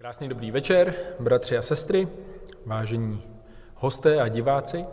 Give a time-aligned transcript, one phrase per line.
[0.00, 2.08] Krásný dobrý večer, bratři a sestry,
[2.66, 3.22] vážení
[3.74, 4.84] hosté a diváci.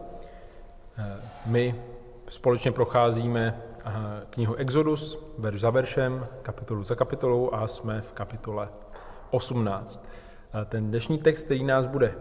[0.98, 1.76] Eh, My
[2.30, 3.92] společně procházíme eh,
[4.30, 8.70] knihu Exodus, verš za veršem, kapitolu za kapitolou a jsme v kapitole
[9.32, 10.06] 18.
[10.54, 12.16] A Ten dnešní text, který nás bude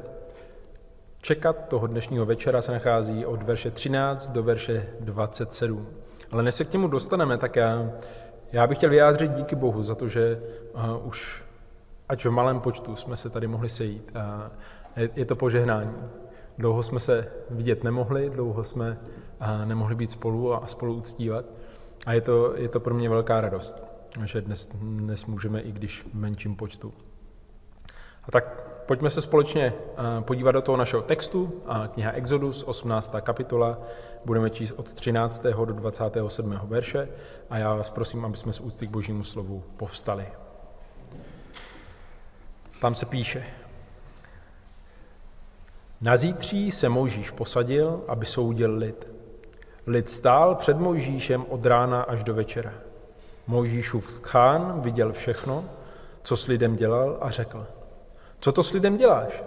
[1.21, 5.89] čekat toho dnešního večera, se nachází od verše 13 do verše 27.
[6.31, 7.91] Ale než se k němu dostaneme, tak já,
[8.53, 10.43] já bych chtěl vyjádřit díky Bohu za to, že
[10.75, 11.45] uh, už
[12.09, 14.17] ať v malém počtu jsme se tady mohli sejít.
[14.17, 14.51] A
[15.17, 15.95] je, to požehnání.
[16.59, 18.99] Dlouho jsme se vidět nemohli, dlouho jsme
[19.65, 21.45] nemohli být spolu a spolu uctívat.
[22.07, 23.87] A je to, je to pro mě velká radost,
[24.25, 26.93] že dnes, dnes můžeme, i když v menším počtu.
[28.25, 29.73] A tak pojďme se společně
[30.21, 31.63] podívat do toho našeho textu.
[31.67, 33.15] A kniha Exodus, 18.
[33.21, 33.79] kapitola,
[34.25, 35.47] budeme číst od 13.
[35.65, 36.59] do 27.
[36.65, 37.09] verše
[37.51, 40.27] a já vás prosím, aby jsme z úcty k božímu slovu povstali.
[42.81, 43.45] Tam se píše.
[46.01, 49.09] Na zítří se Mojžíš posadil, aby soudil lid.
[49.87, 52.73] Lid stál před Mojžíšem od rána až do večera.
[53.47, 55.65] Mojžíšův chán viděl všechno,
[56.23, 57.67] co s lidem dělal a řekl.
[58.41, 59.45] Co to s lidem děláš?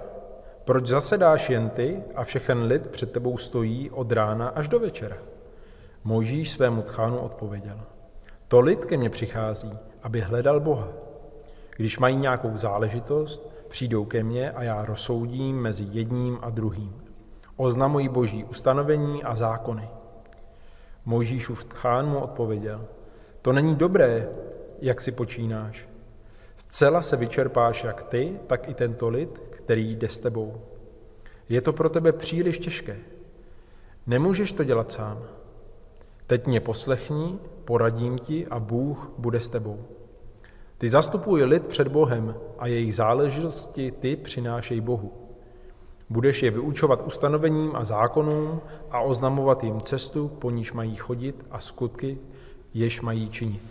[0.65, 5.17] Proč zasedáš jen ty a všechen lid před tebou stojí od rána až do večera?
[6.03, 7.79] Mojžíš svému tchánu odpověděl.
[8.47, 11.06] To lid ke mně přichází, aby hledal Boha.
[11.77, 17.01] Když mají nějakou záležitost, přijdou ke mně a já rozsoudím mezi jedním a druhým.
[17.55, 19.89] Oznamují boží ustanovení a zákony.
[21.05, 22.85] Mojžíšův tchán mu odpověděl,
[23.41, 24.29] to není dobré,
[24.81, 25.89] jak si počínáš.
[26.57, 30.61] Zcela se vyčerpáš jak ty, tak i tento lid, který jde s tebou.
[31.49, 32.97] Je to pro tebe příliš těžké.
[34.07, 35.23] Nemůžeš to dělat sám.
[36.27, 39.96] Teď mě poslechni, poradím ti a Bůh bude s tebou.
[40.77, 45.13] Ty zastupuj lid před Bohem a jejich záležitosti ty přinášej Bohu.
[46.09, 48.61] Budeš je vyučovat ustanovením a zákonům
[48.91, 52.17] a oznamovat jim cestu, po níž mají chodit a skutky,
[52.73, 53.61] jež mají činit.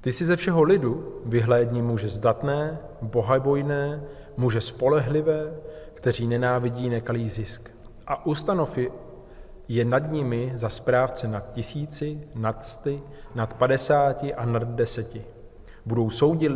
[0.00, 4.02] Ty si ze všeho lidu vyhlédni muže zdatné, bohabojné,
[4.36, 5.54] muže spolehlivé,
[5.94, 7.70] kteří nenávidí nekalý zisk.
[8.06, 8.78] A ustanov
[9.68, 13.02] je nad nimi za správce nad tisíci, nad sty,
[13.34, 15.24] nad padesáti a nad deseti
[15.86, 16.52] budou soudit,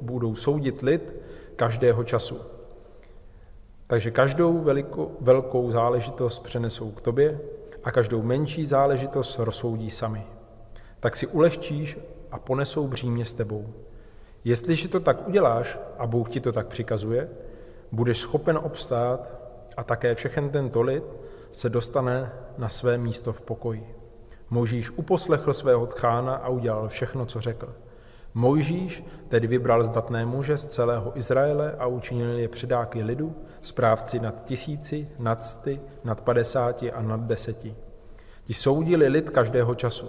[0.00, 1.14] budou soudit lid
[1.56, 2.40] každého času.
[3.86, 7.40] Takže každou velikou, velkou záležitost přenesou k tobě
[7.84, 10.26] a každou menší záležitost rozsoudí sami.
[11.00, 11.98] Tak si ulehčíš
[12.30, 13.66] a ponesou břímě s tebou.
[14.44, 17.28] Jestliže to tak uděláš a Bůh ti to tak přikazuje,
[17.92, 19.34] budeš schopen obstát
[19.76, 21.04] a také všechen tento lid
[21.52, 23.94] se dostane na své místo v pokoji.
[24.50, 27.74] Možíš uposlechl svého tchána a udělal všechno, co řekl.
[28.34, 34.44] Mojžíš tedy vybral zdatné muže z celého Izraele a učinil je předáky lidu, správci nad
[34.44, 37.74] tisíci, nad sty, nad padesáti a nad deseti.
[38.44, 40.08] Ti soudili lid každého času.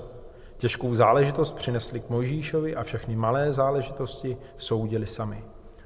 [0.58, 5.44] Těžkou záležitost přinesli k Mojžíšovi a všechny malé záležitosti soudili sami.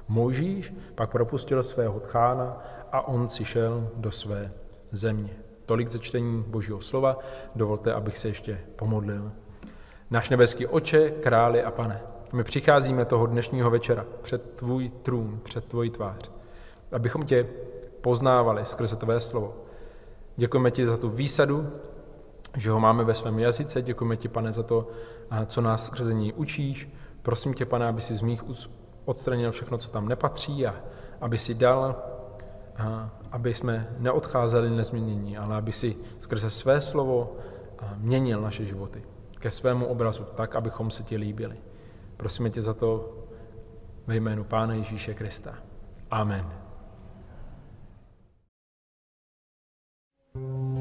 [0.08, 4.52] Mojžíš pak propustil svého tchána a on si šel do své
[4.92, 5.30] země.
[5.66, 7.18] Tolik ze čtení Božího slova.
[7.54, 9.32] Dovolte, abych se ještě pomodlil.
[10.10, 12.00] Náš nebeský oče, králi a pane,
[12.32, 16.30] my přicházíme toho dnešního večera před tvůj trůn, před tvoji tvář,
[16.92, 17.46] abychom tě
[18.00, 19.56] poznávali skrze tvé slovo.
[20.36, 21.72] Děkujeme ti za tu výsadu,
[22.56, 23.82] že ho máme ve svém jazyce.
[23.82, 24.88] Děkujeme ti, pane, za to,
[25.46, 26.94] co nás skrze ní učíš.
[27.22, 28.44] Prosím tě, pane, aby si z mých
[29.04, 30.74] odstranil všechno, co tam nepatří a
[31.20, 31.96] aby si dal,
[33.32, 37.36] aby jsme neodcházeli nezměnění, ale aby si skrze své slovo
[37.96, 39.02] měnil naše životy
[39.38, 41.56] ke svému obrazu, tak, abychom se ti líbili.
[42.20, 43.18] Prosíme tě za to
[44.06, 45.58] ve jménu Pána Ježíše Krista.
[46.10, 46.52] Amen.
[50.32, 50.79] Třeba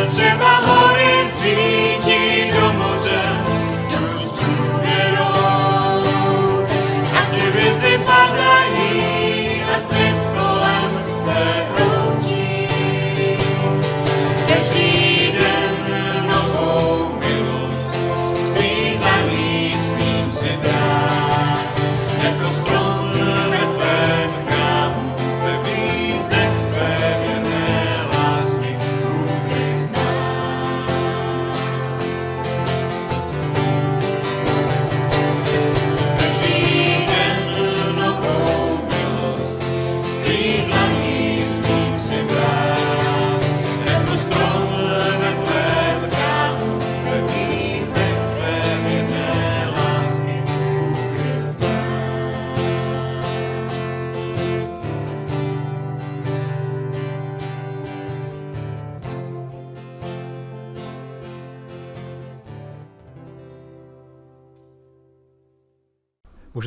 [0.00, 1.99] se třeba hory zřítí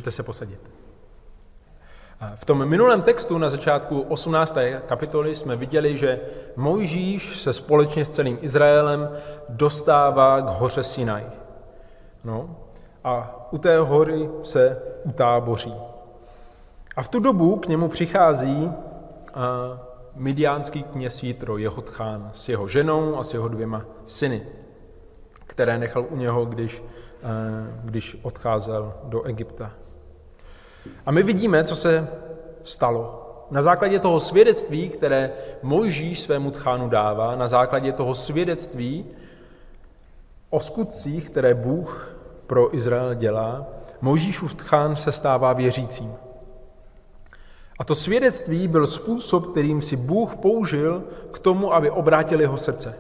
[0.04, 0.72] Můžete se posadit.
[2.36, 4.58] V tom minulém textu na začátku 18.
[4.86, 6.20] kapitoly jsme viděli, že
[6.56, 9.10] Mojžíš se společně s celým Izraelem
[9.50, 11.24] dostává k hoře Sinaj.
[12.24, 12.56] No,
[13.04, 15.76] a u té hory se utáboří.
[16.96, 18.72] A v tu dobu k němu přichází
[20.16, 24.42] midiánský kněz Jitro, Jehotchán, s jeho ženou a s jeho dvěma syny,
[25.48, 26.84] které nechal u něho, když,
[27.84, 29.72] když odcházel do Egypta.
[31.06, 32.08] A my vidíme, co se
[32.64, 33.20] stalo.
[33.52, 35.32] Na základě toho svědectví, které
[35.64, 39.06] Mojžíš svému tchánu dává, na základě toho svědectví
[40.50, 42.16] o skutcích, které Bůh
[42.48, 43.66] pro Izrael dělá,
[44.02, 46.14] Mojžíšův tchán se stává věřícím.
[47.80, 52.96] A to svědectví byl způsob, kterým si Bůh použil k tomu, aby obrátil jeho srdce.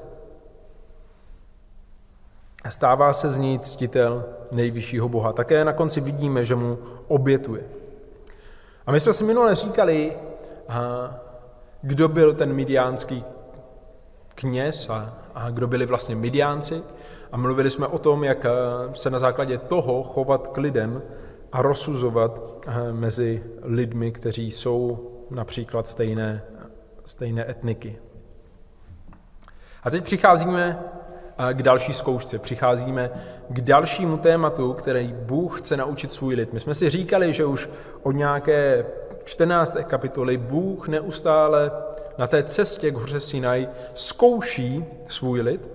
[2.69, 5.33] Stává se z něj ctitel nejvyššího Boha.
[5.33, 6.77] Také na konci vidíme, že mu
[7.07, 7.63] obětuje.
[8.85, 10.13] A my jsme si minule říkali,
[11.81, 13.23] kdo byl ten midiánský
[14.35, 16.83] kněz a, a kdo byli vlastně midiánci.
[17.31, 18.45] A mluvili jsme o tom, jak
[18.93, 21.01] se na základě toho chovat k lidem
[21.51, 26.43] a rozsuzovat mezi lidmi, kteří jsou například stejné,
[27.05, 27.99] stejné etniky.
[29.83, 30.83] A teď přicházíme
[31.53, 33.09] k další zkoušce, přicházíme
[33.49, 36.53] k dalšímu tématu, který Bůh chce naučit svůj lid.
[36.53, 37.69] My jsme si říkali, že už
[38.03, 38.85] od nějaké
[39.23, 39.77] 14.
[39.83, 41.71] kapitoly Bůh neustále
[42.17, 45.69] na té cestě k hoře Sinaj zkouší svůj lid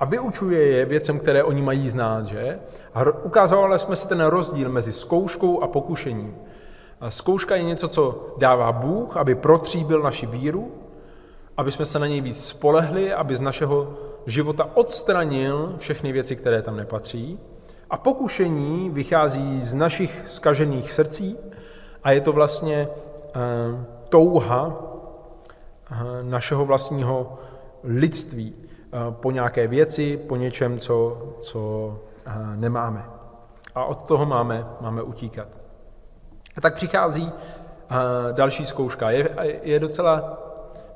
[0.00, 2.58] a vyučuje je věcem, které oni mají znát, že?
[2.94, 6.36] A ukázali jsme si ten rozdíl mezi zkouškou a pokušením.
[7.00, 10.72] A zkouška je něco, co dává Bůh, aby protříbil naši víru,
[11.56, 13.94] aby jsme se na něj víc spolehli, aby z našeho
[14.26, 17.38] života odstranil všechny věci, které tam nepatří.
[17.90, 21.36] A pokušení vychází z našich skažených srdcí
[22.02, 24.76] a je to vlastně uh, touha uh,
[26.22, 27.38] našeho vlastního
[27.84, 31.98] lidství uh, po nějaké věci, po něčem, co, co
[32.56, 33.04] nemáme.
[33.74, 35.48] A od toho máme, máme utíkat.
[36.56, 37.32] A tak přichází
[38.32, 39.10] další zkouška.
[39.10, 39.28] Je,
[39.62, 40.38] je docela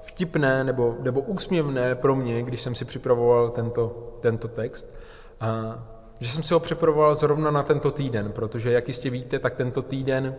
[0.05, 4.95] vtipné nebo, nebo úsměvné pro mě, když jsem si připravoval tento, tento text,
[5.41, 5.79] a,
[6.21, 9.83] že jsem si ho připravoval zrovna na tento týden, protože, jak jistě víte, tak tento
[9.83, 10.35] týden,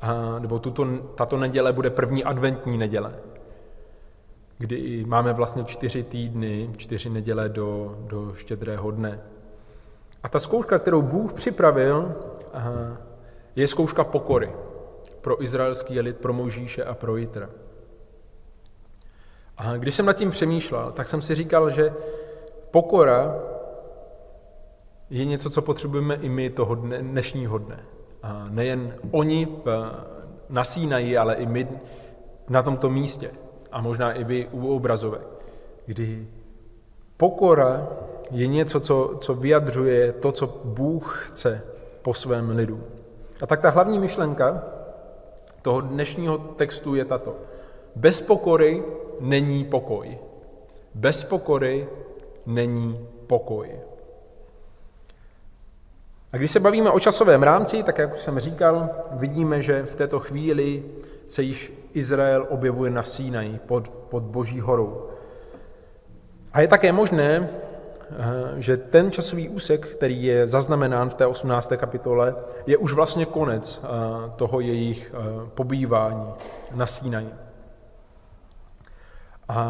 [0.00, 3.14] a, nebo tuto, tato neděle bude první adventní neděle,
[4.58, 9.20] kdy máme vlastně čtyři týdny, čtyři neděle do, do štědrého dne.
[10.22, 12.14] A ta zkouška, kterou Bůh připravil,
[12.52, 12.72] a,
[13.56, 14.52] je zkouška pokory
[15.20, 17.48] pro izraelský lid, pro Mojžíše a pro Jitra.
[19.56, 21.92] A když jsem nad tím přemýšlel, tak jsem si říkal, že
[22.70, 23.36] pokora
[25.10, 27.80] je něco, co potřebujeme i my toho dne, dnešního dne.
[28.22, 29.48] A nejen oni
[30.48, 31.68] na Sínaji, ale i my
[32.48, 33.30] na tomto místě.
[33.72, 35.22] A možná i vy u obrazovek.
[35.86, 36.28] Kdy
[37.16, 37.88] pokora
[38.30, 41.62] je něco, co, co vyjadřuje to, co Bůh chce
[42.02, 42.80] po svém lidu.
[43.42, 44.64] A tak ta hlavní myšlenka
[45.62, 47.36] toho dnešního textu je tato.
[47.96, 48.82] Bez pokory
[49.20, 50.18] není pokoj.
[50.94, 51.88] Bez pokory
[52.46, 53.70] není pokoj.
[56.32, 59.96] A když se bavíme o časovém rámci, tak jak už jsem říkal, vidíme, že v
[59.96, 60.84] této chvíli
[61.28, 65.08] se již Izrael objevuje na Sínaji pod, pod Boží horou.
[66.52, 68.16] A je také možné, eh,
[68.56, 71.76] že ten časový úsek, který je zaznamenán v té 18.
[71.76, 72.34] kapitole,
[72.66, 73.88] je už vlastně konec eh,
[74.36, 76.26] toho jejich eh, pobývání
[76.74, 77.28] na Sínaji.
[79.52, 79.60] A,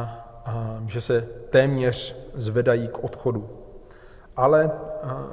[0.47, 3.49] a že se téměř zvedají k odchodu.
[4.37, 4.71] Ale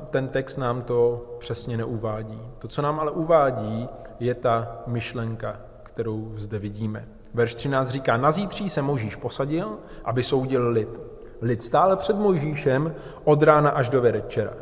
[0.10, 2.41] ten text nám to přesně neuvádí.
[2.58, 3.89] To, co nám ale uvádí,
[4.20, 7.08] je ta myšlenka, kterou zde vidíme.
[7.34, 11.00] Verš 13 říká, na zítří se Možíš posadil, aby soudil lid.
[11.41, 14.53] Lid stále před Možíšem od rána až do večera.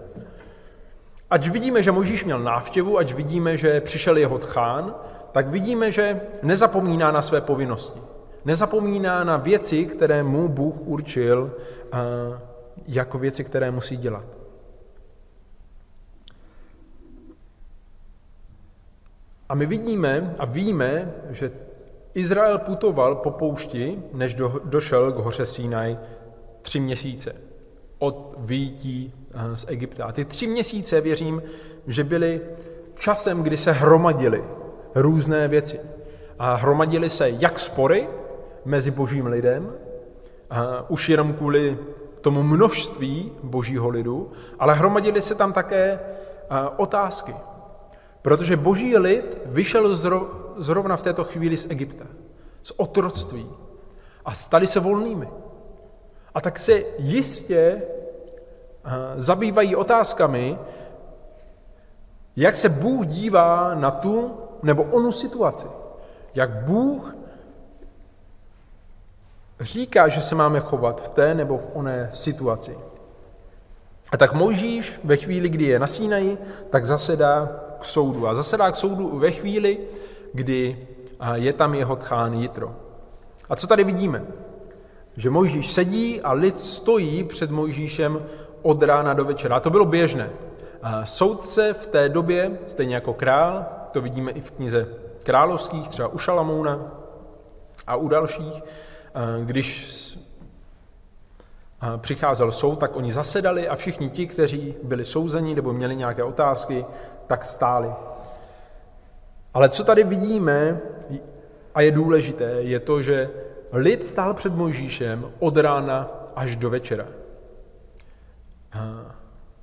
[1.29, 4.95] Ať vidíme, že Možíš měl návštěvu, ať vidíme, že přišel jeho tchán,
[5.31, 7.99] tak vidíme, že nezapomíná na své povinnosti.
[8.47, 11.55] Nezapomíná na věci, které mu Bůh určil
[12.87, 14.25] jako věci, které musí dělat.
[19.49, 21.51] A my vidíme a víme, že
[22.13, 25.97] Izrael putoval po poušti, než do, došel k hoře Sinaj
[26.61, 27.35] tři měsíce
[27.99, 30.05] od výjití eh, z Egypta.
[30.05, 31.43] A ty tři měsíce, věřím,
[31.87, 32.41] že byly
[32.97, 34.43] časem, kdy se hromadily
[34.95, 35.79] různé věci.
[36.39, 38.07] A hromadily se jak spory
[38.67, 39.73] mezi božím lidem,
[40.49, 41.77] a už jenom kvůli
[42.21, 45.99] tomu množství božího lidu, ale hromadily se tam také
[46.77, 47.35] otázky.
[48.21, 49.95] Protože boží lid vyšel
[50.57, 52.05] zrovna v této chvíli z Egypta,
[52.63, 53.49] z otroctví
[54.25, 55.27] a stali se volnými.
[56.33, 57.81] A tak se jistě
[59.15, 60.57] zabývají otázkami,
[62.35, 64.31] jak se Bůh dívá na tu
[64.63, 65.67] nebo onu situaci.
[66.35, 67.16] Jak Bůh
[69.59, 72.77] říká, že se máme chovat v té nebo v oné situaci.
[74.11, 76.37] A tak Mojžíš ve chvíli, kdy je na Sínaji,
[76.69, 77.49] tak zasedá
[77.79, 78.27] k soudu.
[78.27, 79.77] A zasedá k soudu ve chvíli,
[80.33, 80.87] kdy
[81.33, 82.75] je tam jeho tchán Jitro.
[83.49, 84.25] A co tady vidíme?
[85.15, 88.25] Že Mojžíš sedí a lid stojí před Mojžíšem
[88.61, 89.55] od rána do večera.
[89.55, 90.29] A to bylo běžné.
[91.03, 94.87] Soudce v té době, stejně jako král, to vidíme i v knize
[95.23, 96.91] královských, třeba u Šalamouna
[97.87, 98.63] a u dalších,
[99.45, 100.19] když
[101.97, 106.85] přicházel soud, tak oni zasedali a všichni ti, kteří byli souzeni nebo měli nějaké otázky,
[107.27, 107.89] tak stáli.
[109.53, 110.79] Ale co tady vidíme,
[111.75, 113.29] a je důležité, je to, že
[113.71, 117.05] lid stál před Mojžíšem od rána až do večera.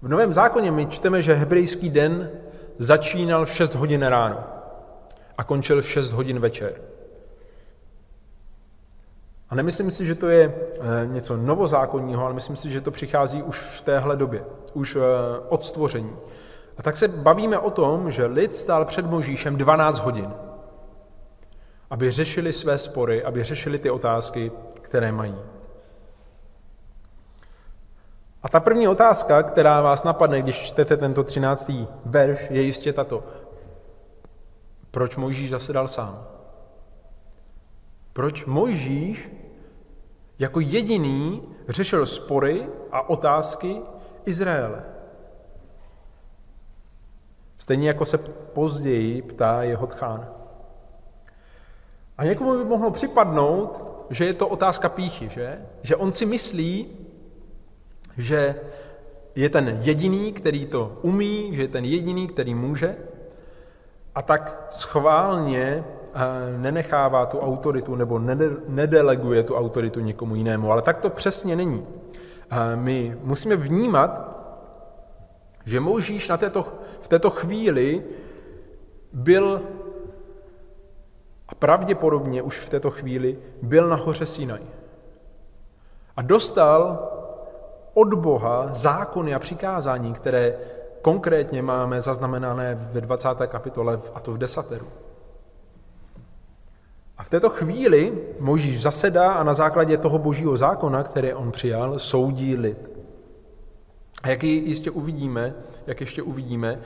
[0.02, 2.30] V Novém zákoně my čteme, že hebrejský den
[2.78, 4.44] začínal v 6 hodin ráno
[5.38, 6.74] a končil v 6 hodin večer.
[9.54, 13.42] A nemyslím si, že to je eh, něco novozákonního, ale myslím si, že to přichází
[13.42, 15.00] už v téhle době, už eh,
[15.48, 16.16] od stvoření.
[16.78, 20.30] A tak se bavíme o tom, že lid stál před Možíšem 12 hodin,
[21.90, 25.36] aby řešili své spory, aby řešili ty otázky, které mají.
[28.42, 31.72] A ta první otázka, která vás napadne, když čtete tento 13.
[32.04, 33.24] verš, je jistě tato.
[34.90, 36.26] Proč Mojžíš zasedal sám?
[38.12, 39.43] Proč Mojžíš
[40.38, 43.76] jako jediný řešil spory a otázky
[44.24, 44.84] Izraele?
[47.58, 48.18] Stejně jako se
[48.52, 50.28] později ptá jeho tchán.
[52.18, 55.58] A někomu by mohlo připadnout, že je to otázka píchy, že?
[55.82, 56.86] Že on si myslí,
[58.18, 58.60] že
[59.34, 62.96] je ten jediný, který to umí, že je ten jediný, který může,
[64.14, 65.84] a tak schválně
[66.56, 68.18] nenechává tu autoritu nebo
[68.68, 70.72] nedeleguje tu autoritu někomu jinému.
[70.72, 71.86] Ale tak to přesně není.
[72.74, 74.34] My musíme vnímat,
[75.64, 76.66] že Mojžíš na této,
[77.00, 78.02] v této chvíli
[79.12, 79.62] byl
[81.48, 84.62] a pravděpodobně už v této chvíli byl na hoře Sinaj.
[86.16, 87.08] A dostal
[87.94, 90.58] od Boha zákony a přikázání, které
[91.02, 93.28] konkrétně máme zaznamenané ve 20.
[93.46, 94.86] kapitole a to v desateru.
[97.18, 101.98] A v této chvíli Možíš zasedá a na základě toho božího zákona, který on přijal,
[101.98, 102.90] soudí lid.
[104.22, 105.54] A jak jistě uvidíme,
[105.86, 106.80] jak ještě uvidíme,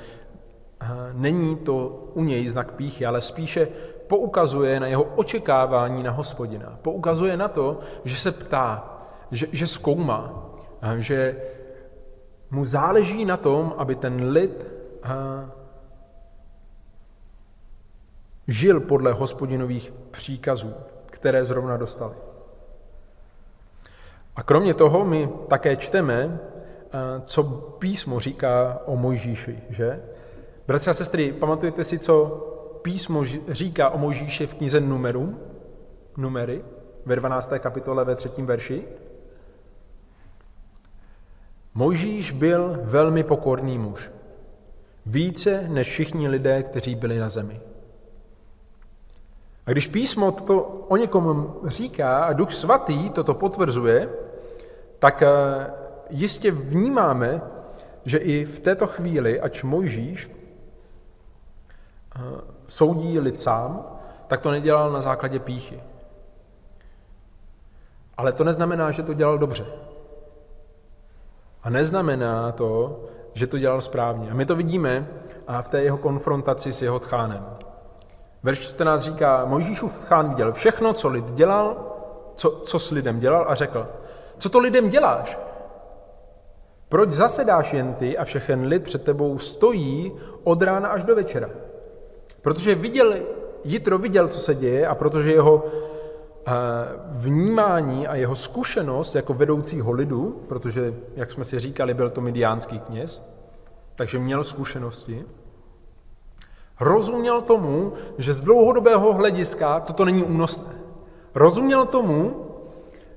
[1.12, 3.68] není to u něj znak píchy, ale spíše
[4.06, 6.78] poukazuje na jeho očekávání na hospodina.
[6.82, 8.98] Poukazuje na to, že se ptá,
[9.30, 10.50] že, že zkoumá,
[10.98, 11.36] že
[12.50, 14.66] mu záleží na tom, aby ten lid
[18.48, 20.74] žil podle hospodinových příkazů.
[21.10, 22.14] které zrovna dostali.
[24.36, 26.88] A kromě toho my také čteme, eh,
[27.24, 27.42] co
[27.78, 30.02] písmo říká o Mojžíši, že?
[30.66, 32.26] Bratři a sestry, pamatujete si, co
[32.82, 35.40] písmo říká o Mojžíši v knize Numerům?
[36.16, 36.64] Numery,
[37.06, 37.58] ve 12.
[37.58, 38.28] kapitole, ve 3.
[38.42, 38.84] verši?
[41.74, 44.10] Mojžíš byl velmi pokorný muž.
[45.06, 47.60] Více než všichni lidé, kteří byli na zemi.
[49.68, 54.08] A když písmo toto o někom říká a duch svatý toto potvrzuje,
[54.98, 55.28] tak eh,
[56.10, 57.42] jistě vnímáme,
[58.04, 60.30] že i v této chvíli, ač Mojžíš
[62.16, 62.20] eh,
[62.68, 63.84] soudí lid sám,
[64.26, 65.80] tak to nedělal na základě píchy.
[68.16, 69.66] Ale to neznamená, že to dělal dobře.
[71.62, 74.30] A neznamená to, že to dělal správně.
[74.30, 75.08] A my to vidíme
[75.60, 77.67] v té jeho konfrontaci s jeho tchánem.
[78.42, 81.76] Verš 14 říká, Mojžíšův tchán viděl všechno, co lid dělal,
[82.34, 83.86] co, co s lidem dělal a řekl,
[84.38, 85.38] co to lidem děláš?
[86.88, 90.12] Proč zasedáš jen ty a všechen lid před tebou stojí
[90.44, 91.50] od rána až do večera?
[92.42, 93.14] Protože viděl,
[93.64, 96.52] Jitro viděl, co se děje a protože jeho eh,
[97.10, 102.80] vnímání a jeho zkušenost jako vedoucího lidu, protože, jak jsme si říkali, byl to midiánský
[102.80, 103.22] kněz,
[103.94, 105.24] takže měl zkušenosti,
[106.80, 110.74] rozuměl tomu, že z dlouhodobého hlediska toto není únosné.
[111.34, 112.46] Rozuměl tomu,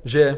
[0.06, 0.38] že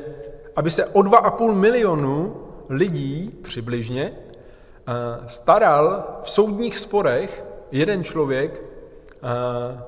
[0.56, 2.36] aby se o 2,5 milionu
[2.70, 4.94] lidí přibližně eh,
[5.28, 8.64] staral v soudních sporech jeden člověk,
[9.24, 9.84] eh,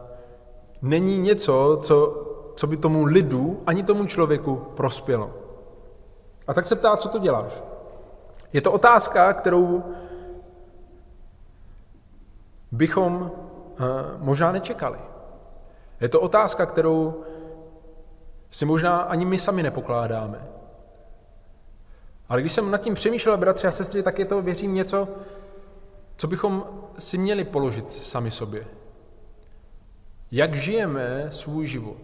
[0.81, 5.33] není něco, co, co by tomu lidu ani tomu člověku prospělo.
[6.47, 7.63] A tak se ptá, co to děláš?
[8.53, 9.83] Je to otázka, kterou
[12.75, 13.83] bychom eh,
[14.17, 14.99] možná nečekali.
[16.01, 17.23] Je to otázka, kterou
[18.51, 20.47] si možná ani my sami nepokládáme.
[22.29, 25.07] Ale když jsem nad tím přemýšlel, bratři a sestry, tak je to, věřím, něco,
[26.15, 26.65] co bychom
[26.99, 28.65] si měli položit sami sobě.
[30.31, 31.97] Jak žijeme svůj život?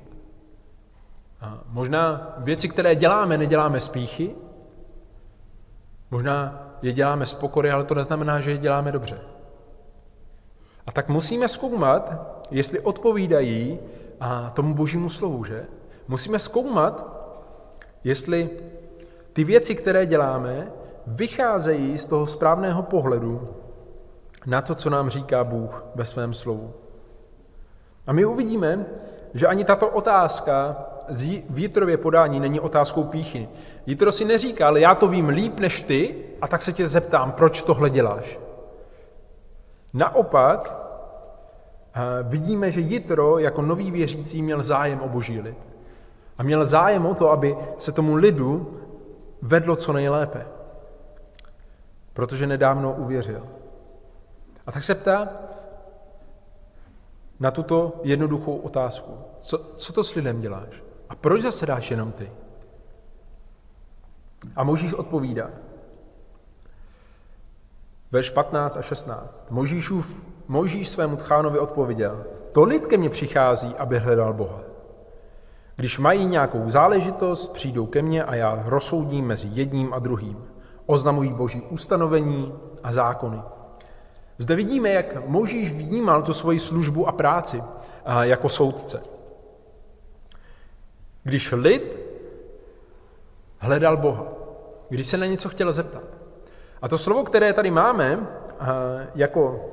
[1.41, 4.35] A možná věci, které děláme, neděláme z píchy,
[6.11, 9.21] možná je děláme z pokory, ale to neznamená, že je děláme dobře.
[10.91, 12.13] A tak musíme zkoumat,
[12.51, 13.79] jestli odpovídají
[14.19, 15.65] a tomu božímu slovu, že?
[16.07, 17.05] Musíme zkoumat,
[18.03, 18.49] jestli
[19.33, 20.71] ty věci, které děláme,
[21.07, 23.49] vycházejí z toho správného pohledu
[24.45, 26.73] na to, co nám říká Bůh ve svém slovu.
[28.07, 28.85] A my uvidíme,
[29.33, 30.85] že ani tato otázka
[31.49, 33.49] v Jitrově podání není otázkou píchy.
[33.85, 37.31] Jitro si neříká, ale já to vím líp než ty, a tak se tě zeptám,
[37.31, 38.39] proč tohle děláš.
[39.93, 40.75] Naopak
[41.93, 45.57] eh, vidíme, že Jitro jako nový věřící měl zájem o boží lid.
[46.37, 48.79] A měl zájem o to, aby se tomu lidu
[49.41, 50.47] vedlo co nejlépe,
[52.13, 53.47] protože nedávno uvěřil.
[54.67, 55.29] A tak se ptá
[57.39, 59.17] na tuto jednoduchou otázku.
[59.41, 60.83] Co, co to s lidem děláš?
[61.09, 62.31] A proč zasedáš jenom ty?
[64.55, 65.49] A Možíš odpovídá.
[68.11, 69.51] Verš 15 a 16.
[69.51, 74.59] Možíšův, Možíš svému tchánovi odpověděl, to lid ke mně přichází, aby hledal Boha.
[75.75, 80.45] Když mají nějakou záležitost, přijdou ke mně a já rozsoudím mezi jedním a druhým.
[80.85, 83.41] Oznamují boží ustanovení a zákony.
[84.37, 87.63] Zde vidíme, jak Možíš vnímal tu svoji službu a práci
[88.21, 89.01] jako soudce.
[91.23, 91.99] Když lid
[93.57, 94.25] hledal Boha,
[94.89, 96.20] když se na něco chtěl zeptat.
[96.81, 98.27] A to slovo, které tady máme
[99.15, 99.65] jako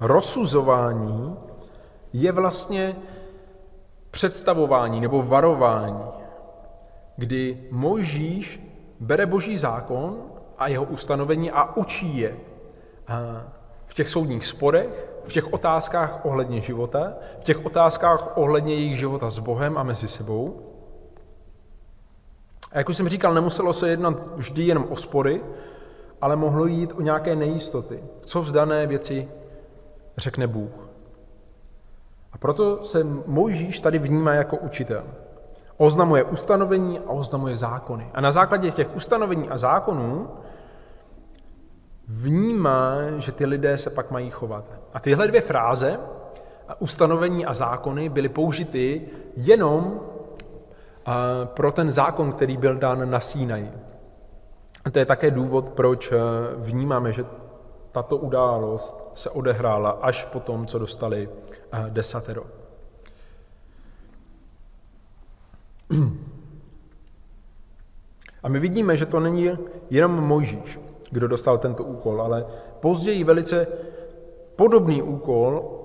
[0.00, 1.36] rozsuzování,
[2.12, 2.96] je vlastně
[4.10, 6.04] představování nebo varování,
[7.16, 8.68] kdy Mojžíš
[9.00, 10.22] bere boží zákon
[10.58, 12.36] a jeho ustanovení a učí je
[13.86, 19.30] v těch soudních sporech, v těch otázkách ohledně života, v těch otázkách ohledně jejich života
[19.30, 20.67] s Bohem a mezi sebou.
[22.72, 25.40] A jak už jsem říkal, nemuselo se jednat vždy jenom o spory,
[26.20, 28.00] ale mohlo jít o nějaké nejistoty.
[28.24, 29.28] Co v dané věci
[30.16, 30.88] řekne Bůh.
[32.32, 35.04] A proto se Mojžíš tady vnímá jako učitel.
[35.76, 38.10] Oznamuje ustanovení a oznamuje zákony.
[38.14, 40.28] A na základě těch ustanovení a zákonů
[42.08, 44.64] vnímá, že ty lidé se pak mají chovat.
[44.94, 45.98] A tyhle dvě fráze,
[46.78, 50.00] ustanovení a zákony, byly použity jenom
[51.44, 53.72] pro ten zákon, který byl dán na Sínaji.
[54.84, 56.12] A to je také důvod, proč
[56.56, 57.24] vnímáme, že
[57.90, 61.28] tato událost se odehrála až po tom, co dostali
[61.72, 62.46] eh, desatero.
[68.42, 69.50] A my vidíme, že to není
[69.90, 72.46] jenom Mojžíš, kdo dostal tento úkol, ale
[72.80, 73.66] později velice
[74.56, 75.80] podobný úkol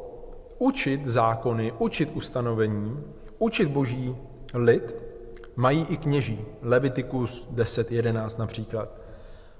[0.59, 3.03] učit zákony, učit ustanovení,
[3.39, 4.15] učit boží
[4.53, 4.95] lid,
[5.55, 6.45] mají i kněží.
[6.61, 8.89] Levitikus 10.11 například.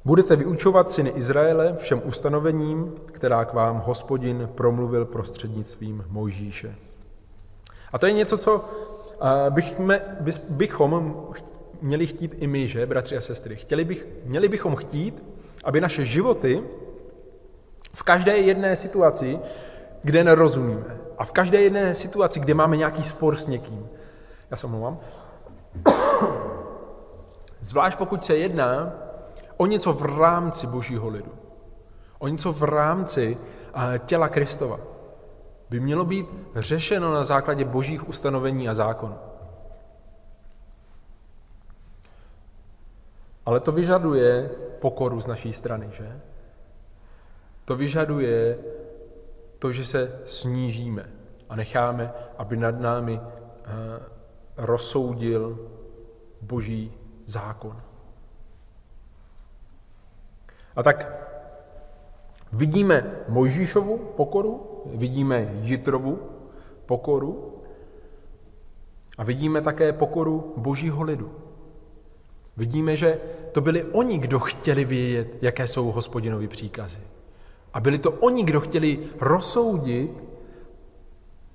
[0.06, 6.75] Budete vyučovat syny Izraele všem ustanovením, která k vám hospodin promluvil prostřednictvím Mojžíše.
[7.91, 8.65] A to je něco, co
[9.49, 9.93] bychom,
[10.49, 11.15] bychom
[11.82, 13.56] měli chtít i my, že, bratři a sestry.
[13.56, 15.23] Chtěli bych, měli bychom chtít,
[15.63, 16.63] aby naše životy
[17.93, 19.39] v každé jedné situaci,
[20.03, 23.88] kde nerozumíme, a v každé jedné situaci, kde máme nějaký spor s někým,
[24.51, 24.99] já se omlouvám,
[27.59, 28.93] zvlášť pokud se jedná
[29.57, 31.31] o něco v rámci božího lidu,
[32.19, 33.38] o něco v rámci
[34.05, 34.79] těla Kristova,
[35.69, 39.15] by mělo být řešeno na základě božích ustanovení a zákonů.
[43.45, 46.19] Ale to vyžaduje pokoru z naší strany, že?
[47.65, 48.57] To vyžaduje
[49.59, 51.09] to, že se snížíme
[51.49, 53.69] a necháme, aby nad námi eh,
[54.58, 55.70] rozsoudil
[56.42, 56.92] boží
[57.26, 57.82] zákon.
[60.76, 61.08] A tak
[62.52, 66.20] vidíme Mojžíšovu pokoru, vidíme Jitrovu
[66.86, 67.54] pokoru
[69.18, 71.32] a vidíme také pokoru božího lidu.
[72.58, 73.20] Vidíme, že
[73.52, 77.00] to byli oni, kdo chtěli vědět, jaké jsou hospodinovi příkazy.
[77.74, 80.24] A byli to oni, kdo chtěli rozsoudit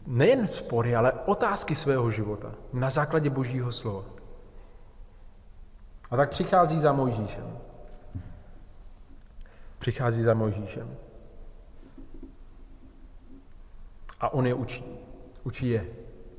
[0.09, 4.05] nejen spory, ale otázky svého života na základě božího slova.
[6.11, 7.59] A tak přichází za Mojžíšem.
[9.79, 10.97] Přichází za Mojžíšem.
[14.21, 14.85] A on je učí.
[15.45, 15.87] Učí je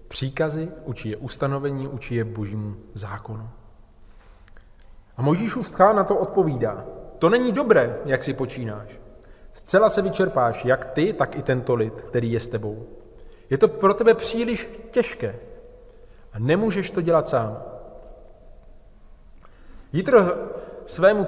[0.07, 3.49] příkazy, učí je ustanovení, učí je božímu zákonu.
[5.17, 6.85] A Mojžíšův tchán na to odpovídá.
[7.19, 8.99] To není dobré, jak si počínáš.
[9.53, 12.98] Zcela se vyčerpáš, jak ty, tak i tento lid, který je s tebou.
[13.49, 15.39] Je to pro tebe příliš těžké
[16.33, 17.63] a nemůžeš to dělat sám.
[19.93, 20.19] Jitro
[20.85, 21.27] svému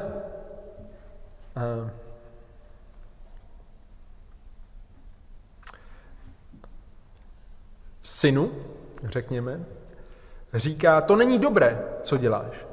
[1.55, 1.89] uh,
[8.03, 8.51] synu,
[9.03, 9.65] řekněme,
[10.53, 12.65] říká, to není dobré, co děláš.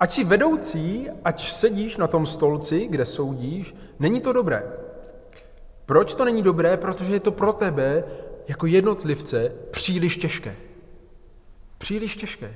[0.00, 4.72] Ať jsi vedoucí, ať sedíš na tom stolci, kde soudíš, není to dobré.
[5.86, 6.76] Proč to není dobré?
[6.76, 8.04] Protože je to pro tebe
[8.50, 10.56] jako jednotlivce příliš těžké.
[11.78, 12.54] Příliš těžké.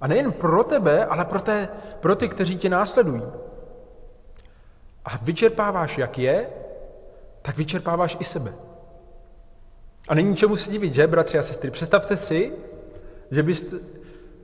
[0.00, 1.68] A nejen pro tebe, ale pro, té,
[2.00, 3.22] pro ty, kteří tě následují.
[5.04, 6.50] A vyčerpáváš, jak je,
[7.42, 8.52] tak vyčerpáváš i sebe.
[10.08, 11.70] A není čemu se divit, že, bratři a sestry?
[11.70, 12.52] Představte si,
[13.30, 13.76] že byste,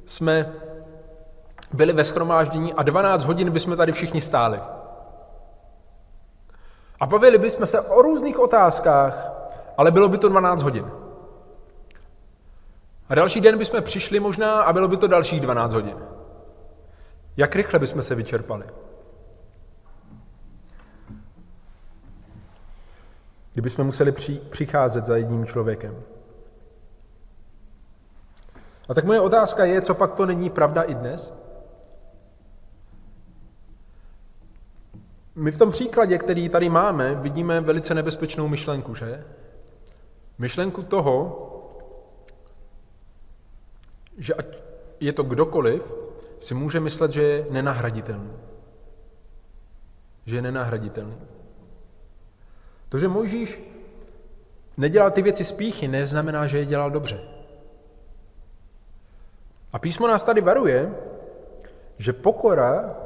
[0.06, 0.52] jsme
[1.72, 4.60] byli ve schromáždění a 12 hodin bychom tady všichni stáli.
[7.00, 9.35] A bavili bychom se o různých otázkách,
[9.76, 10.90] ale bylo by to 12 hodin.
[13.08, 15.96] A další den bychom přišli možná a bylo by to dalších 12 hodin.
[17.36, 18.64] Jak rychle bychom se vyčerpali?
[23.52, 24.12] Kdybychom museli
[24.50, 26.02] přicházet za jedním člověkem.
[28.88, 31.32] A tak moje otázka je, co pak to není pravda i dnes?
[35.34, 39.24] My v tom příkladě, který tady máme, vidíme velice nebezpečnou myšlenku, že?
[40.38, 41.42] Myšlenku toho,
[44.18, 44.46] že ať
[45.00, 45.92] je to kdokoliv,
[46.40, 48.32] si může myslet, že je nenahraditelný.
[50.26, 51.18] Že je nenahraditelný.
[52.88, 53.60] To, že Mojžíš
[54.76, 57.20] nedělal ty věci spíchy, neznamená, že je dělal dobře.
[59.72, 60.94] A písmo nás tady varuje,
[61.98, 62.96] že pokora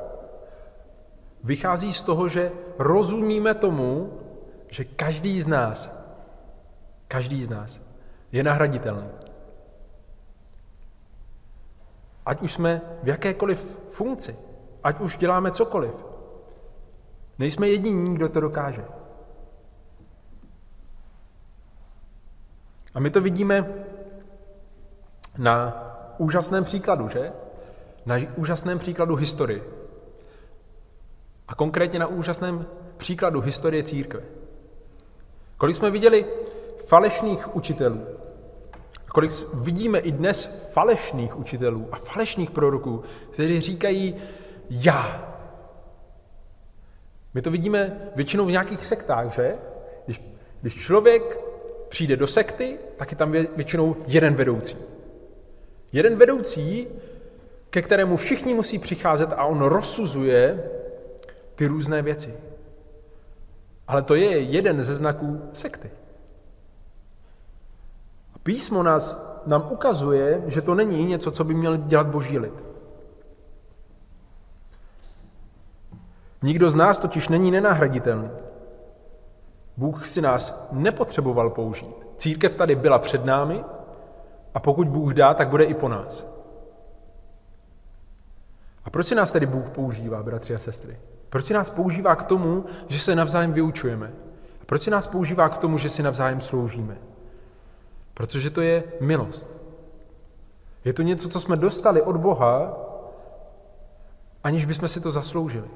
[1.44, 4.20] vychází z toho, že rozumíme tomu,
[4.68, 5.99] že každý z nás,
[7.10, 7.80] každý z nás
[8.32, 9.10] je nahraditelný.
[12.26, 14.36] Ať už jsme v jakékoliv funkci,
[14.82, 15.94] ať už děláme cokoliv.
[17.38, 18.84] Nejsme jediní, kdo to dokáže.
[22.94, 23.66] A my to vidíme
[25.38, 25.54] na
[26.18, 27.32] úžasném příkladu, že?
[28.06, 29.62] Na úžasném příkladu historie.
[31.48, 34.22] A konkrétně na úžasném příkladu historie církve.
[35.56, 36.26] Kolik jsme viděli
[36.90, 38.00] falešných učitelů,
[39.08, 44.16] kolik vidíme i dnes falešných učitelů a falešných proroků, kteří říkají
[44.70, 45.26] já.
[47.34, 49.54] My to vidíme většinou v nějakých sektách, že?
[50.04, 50.22] Když,
[50.60, 51.38] když člověk
[51.88, 54.76] přijde do sekty, tak je tam vě- většinou jeden vedoucí.
[55.92, 56.88] Jeden vedoucí,
[57.70, 60.70] ke kterému všichni musí přicházet a on rozsuzuje
[61.54, 62.34] ty různé věci.
[63.88, 65.90] Ale to je jeden ze znaků sekty.
[68.42, 72.64] Písmo nás, nám ukazuje, že to není něco, co by měl dělat boží lid.
[76.42, 78.30] Nikdo z nás totiž není nenahraditelný.
[79.76, 82.06] Bůh si nás nepotřeboval použít.
[82.16, 83.64] Církev tady byla před námi
[84.54, 86.26] a pokud Bůh dá, tak bude i po nás.
[88.84, 90.98] A proč si nás tedy Bůh používá, bratři a sestry?
[91.28, 94.12] Proč si nás používá k tomu, že se navzájem vyučujeme?
[94.62, 96.96] A proč si nás používá k tomu, že si navzájem sloužíme?
[98.20, 99.48] Protože to je milost.
[100.84, 102.78] Je to něco, co jsme dostali od Boha,
[104.44, 105.68] aniž bychom si to zasloužili.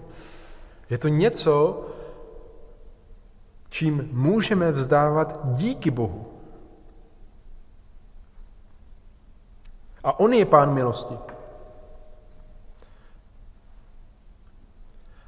[0.90, 1.87] Je to něco,
[3.68, 6.26] čím můžeme vzdávat díky Bohu.
[10.04, 11.18] A On je pán milosti.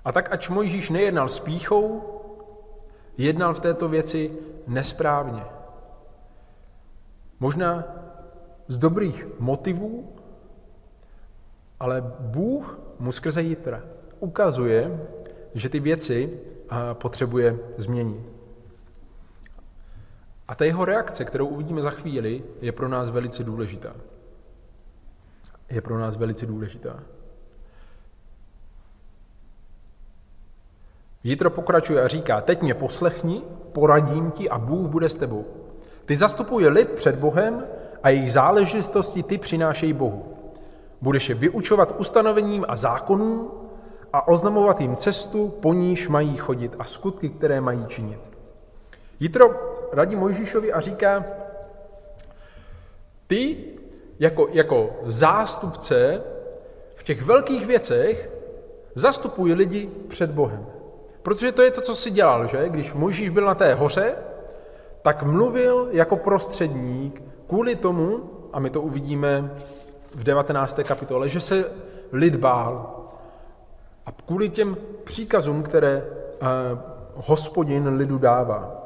[0.05, 2.05] A tak, ač Mojžíš nejednal s píchou,
[3.19, 5.56] jednal v této věci nesprávně.
[7.41, 7.85] Možná
[8.69, 10.13] z dobrých motivů,
[11.81, 13.83] ale Bůh mu skrze Jitra
[14.21, 15.09] ukazuje,
[15.55, 16.41] že ty věci
[16.93, 18.33] potřebuje změnit.
[20.49, 23.95] A ta jeho reakce, kterou uvidíme za chvíli, je pro nás velice důležitá.
[25.71, 27.03] Je pro nás velice důležitá.
[31.25, 35.66] Jitro pokračuje a říká, teď mě poslechni, poradím ti a Bůh bude s tebou.
[36.07, 37.67] Ty zastupuje lid před Bohem
[38.03, 40.25] a jejich záležitosti ty přinášejí Bohu.
[41.01, 43.51] Budeš je vyučovat ustanovením a zákonům
[44.13, 48.21] a oznamovat jim cestu, po níž mají chodit a skutky, které mají činit.
[49.21, 49.51] Jitro
[49.93, 51.25] radí Mojžíšovi a říká,
[53.27, 53.57] ty
[54.19, 56.23] jako, jako zástupce
[56.95, 58.31] v těch velkých věcech
[58.95, 60.67] zastupují lidi před Bohem.
[61.23, 62.69] Protože to je to, co si dělal, že?
[62.69, 64.15] Když Mojžíš byl na té hoře,
[65.07, 69.51] tak mluvil jako prostředník kvůli tomu, a my to uvidíme
[70.15, 70.81] v 19.
[70.83, 71.65] kapitole, že se
[72.13, 72.97] lid bál.
[74.07, 76.49] A kvůli těm příkazům, které uh,
[77.15, 78.83] hospodin lidu dává,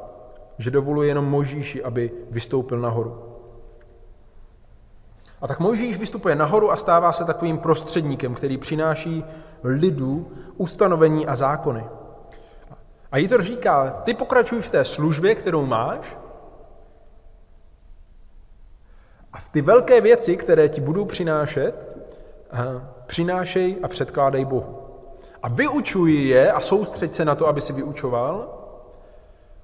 [0.57, 3.17] že dovoluje jenom Mojžíši, aby vystoupil nahoru.
[5.41, 9.23] A tak Mojžíš vystupuje nahoru a stává se takovým prostředníkem, který přináší
[9.63, 11.83] lidu ustanovení a zákony.
[13.11, 16.17] A Jitor říká, ty pokračuj v té službě, kterou máš,
[19.33, 21.97] a v ty velké věci, které ti budou přinášet,
[23.05, 24.77] přinášej a předkládej Bohu.
[25.43, 28.57] A vyučuj je a soustřeď se na to, aby si vyučoval,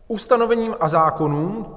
[0.07, 1.75] ustanovením a zákonům,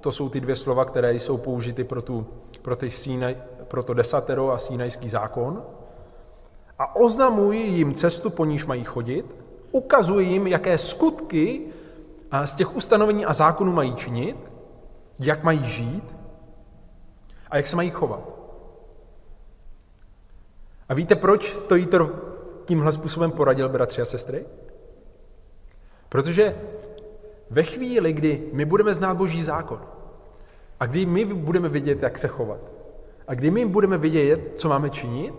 [0.00, 2.26] to jsou ty dvě slova, které jsou použity pro, tu,
[2.62, 3.36] pro, ty Sínaj,
[3.68, 5.62] pro to desatero a sínajský zákon,
[6.78, 9.36] a oznamuj jim cestu, po níž mají chodit,
[9.72, 11.66] ukazuji jim, jaké skutky
[12.44, 14.36] z těch ustanovení a zákonů mají činit,
[15.18, 16.16] jak mají žít
[17.50, 18.40] a jak se mají chovat.
[20.88, 22.10] A víte, proč to Jítr
[22.64, 24.44] tímhle způsobem poradil, bratři a sestry?
[26.08, 26.56] Protože
[27.50, 29.80] ve chvíli, kdy my budeme znát Boží zákon
[30.80, 32.72] a kdy my budeme vědět, jak se chovat
[33.28, 35.34] a kdy my budeme vědět, co máme činit,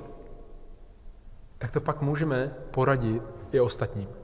[1.57, 4.20] tak to pak můžeme poradit i ostatním.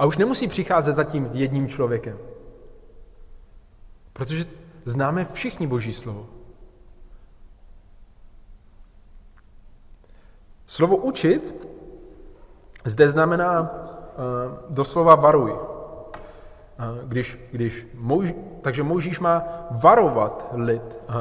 [0.00, 2.18] A už nemusí přicházet za tím jedním člověkem.
[4.12, 4.44] Protože
[4.84, 6.26] známe všichni Boží slovo.
[10.66, 11.66] Slovo učit
[12.84, 13.68] zde znamená uh,
[14.68, 15.52] doslova varuj.
[15.52, 15.58] Uh,
[17.04, 21.14] když, když Mouž, takže Moužíš má varovat lid uh,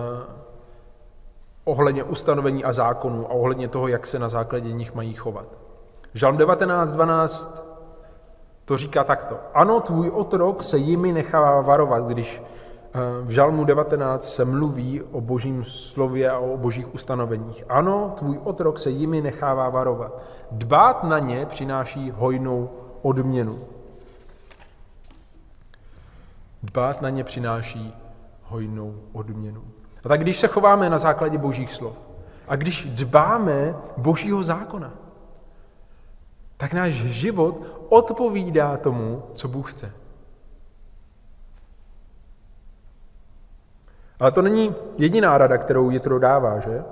[1.64, 5.48] ohledně ustanovení a zákonů a ohledně toho, jak se na základě nich mají chovat.
[6.14, 7.69] Žalm 19.12
[8.70, 9.38] to říká takto.
[9.54, 15.22] Ano, tvůj otrok se jimi nechává varovat, když eh, v Žalmu 19 se mluví o
[15.22, 17.64] božím slově a o božích ustanoveních.
[17.70, 20.22] Ano, tvůj otrok se jimi nechává varovat.
[20.52, 22.70] Dbát na ně přináší hojnou
[23.02, 23.60] odměnu.
[26.64, 27.96] Dbát na ně přináší
[28.44, 29.64] hojnou odměnu.
[30.04, 31.94] A tak když se chováme na základě božích slov
[32.48, 34.94] a když dbáme božího zákona,
[36.60, 37.56] tak náš život
[37.90, 39.92] odpovídá tomu, co Bůh chce.
[44.20, 46.84] Ale to není jediná rada, kterou Jitro dává, že?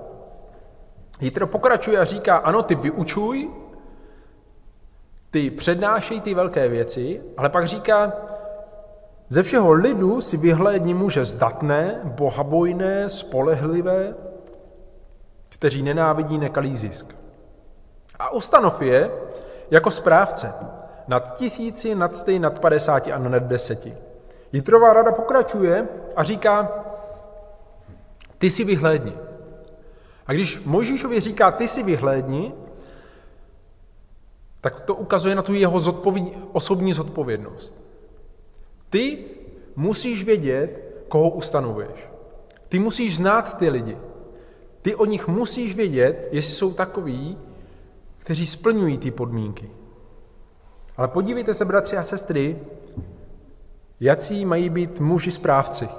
[1.20, 3.50] Jitro pokračuje a říká, ano, ty vyučuj,
[5.32, 8.14] ty přednášejí ty velké věci, ale pak říká,
[9.30, 14.16] ze všeho lidu si vyhlédni muže zdatné, bohabojné, spolehlivé,
[15.50, 17.16] kteří nenávidí nekalý zisk.
[18.20, 19.12] A ustanov je
[19.72, 20.54] jako správce
[21.08, 23.98] nad tisíci, nad sty, nad padesáti a nad deseti.
[24.54, 26.86] Jitrová rada pokračuje a říká,
[28.38, 29.14] ty si vyhlédni.
[30.28, 32.54] A když Mojžíšovi říká, ty si vyhlédni,
[34.62, 37.76] tak to ukazuje na tu jeho zodpověd, osobní zodpovědnost.
[38.90, 39.26] Ty
[39.76, 42.10] musíš vědět, koho ustanovuješ.
[42.70, 43.98] Ty musíš znát ty lidi.
[44.82, 47.38] Ty o nich musíš vědět, jestli jsou takoví,
[48.28, 49.72] kteří splňují ty podmínky.
[50.98, 52.60] Ale podívejte se, bratři a sestry,
[54.00, 55.90] jací mají být muži správci.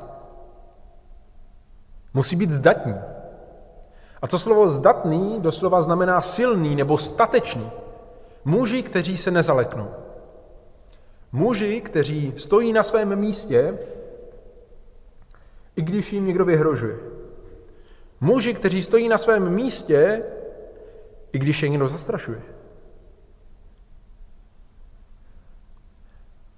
[2.15, 2.95] Musí být zdatní.
[4.23, 7.71] A to slovo zdatný doslova znamená silný nebo statečný.
[8.45, 9.91] Muži, kteří se nezaleknou.
[11.33, 13.79] Muži, kteří stojí na svém místě,
[15.77, 16.97] i když jim někdo vyhrožuje.
[18.21, 20.23] Muži, kteří stojí na svém místě,
[21.33, 22.43] i když je někdo zastrašuje.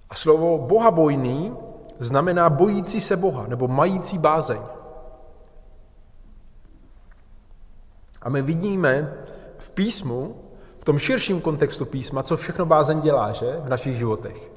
[0.09, 1.57] A slovo bohabojný
[1.99, 4.61] znamená bojící se Boha nebo mající bázeň.
[8.21, 9.13] A my vidíme
[9.57, 10.41] v písmu,
[10.79, 13.57] v tom širším kontextu písma, co všechno bázeň dělá, že?
[13.63, 14.51] V našich životech.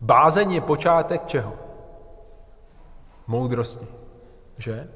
[0.00, 1.52] Bázeň je počátek čeho?
[3.26, 3.86] Moudrosti,
[4.58, 4.88] že?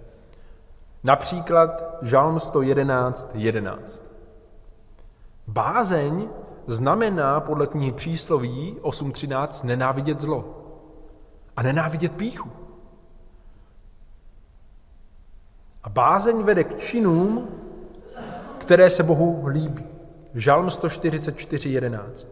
[1.07, 4.03] Například Žalm 111, 11.
[5.47, 6.29] Bázeň
[6.67, 10.45] znamená podle knihy Přísloví 8.13 nenávidět zlo
[11.57, 12.51] a nenávidět píchu.
[15.83, 17.49] A bázeň vede k činům,
[18.59, 19.87] které se Bohu líbí.
[20.35, 22.29] Žalm 144.11.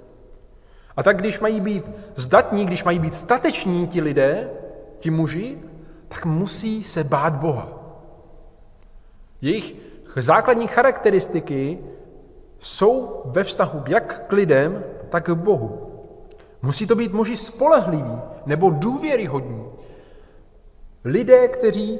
[0.96, 4.50] A tak když mají být zdatní, když mají být stateční ti lidé,
[4.98, 5.58] ti muži,
[6.08, 7.83] tak musí se bát Boha.
[9.44, 9.74] Jejich
[10.16, 11.78] základní charakteristiky
[12.58, 15.90] jsou ve vztahu jak k lidem, tak k Bohu.
[16.62, 19.70] Musí to být muži spolehliví nebo důvěryhodní.
[21.04, 21.98] Lidé, kteří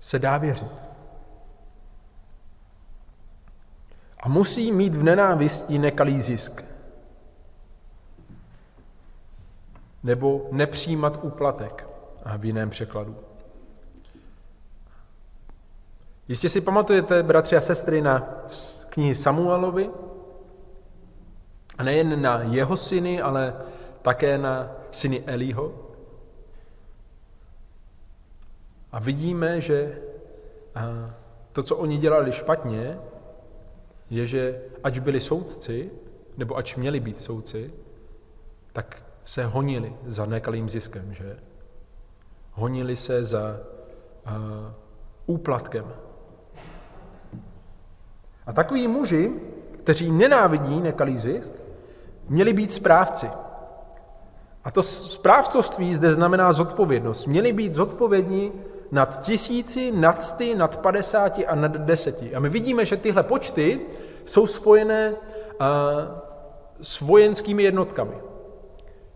[0.00, 0.72] se dá věřit.
[4.20, 6.64] A musí mít v nenávistí nekalý zisk.
[10.02, 11.88] Nebo nepřijímat úplatek
[12.24, 13.16] a v jiném překladu.
[16.28, 18.44] Jistě si pamatujete, bratři a sestry, na
[18.88, 19.90] knihy Samuelovi,
[21.78, 23.54] a nejen na jeho syny, ale
[24.02, 25.74] také na syny Elího.
[28.92, 29.98] A vidíme, že
[31.52, 32.98] to, co oni dělali špatně,
[34.10, 35.90] je, že ať byli soudci,
[36.36, 37.72] nebo ať měli být soudci,
[38.72, 41.38] tak se honili za nekalým ziskem, že?
[42.52, 43.60] Honili se za
[44.26, 44.32] uh,
[45.26, 45.92] úplatkem.
[48.46, 49.32] A takoví muži,
[49.72, 51.50] kteří nenávidí nekalý zisk,
[52.28, 53.30] měli být správci.
[54.64, 57.26] A to správcovství zde znamená zodpovědnost.
[57.26, 58.52] Měli být zodpovědní
[58.92, 62.34] nad tisíci, nad sty, nad padesáti a nad deseti.
[62.34, 63.80] A my vidíme, že tyhle počty
[64.24, 65.14] jsou spojené
[66.80, 68.14] s vojenskými jednotkami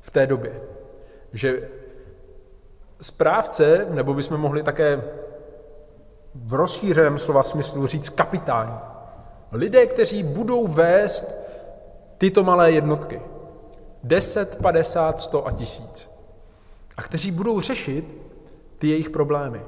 [0.01, 0.61] v té době.
[1.33, 1.69] Že
[3.01, 5.03] správce, nebo bychom mohli také
[6.35, 8.75] v rozšířeném slova smyslu říct kapitáni.
[9.53, 11.35] Lidé, kteří budou vést
[12.19, 13.21] tyto malé jednotky.
[14.05, 16.11] 10, 50, 100 a tisíc.
[16.97, 18.05] A kteří budou řešit
[18.79, 19.61] ty jejich problémy.